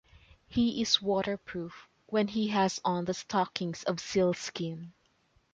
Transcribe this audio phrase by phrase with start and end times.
[0.47, 4.93] He is waterproof when he has on the stockings of sealskin.